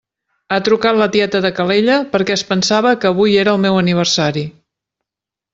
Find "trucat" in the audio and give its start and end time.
0.67-0.97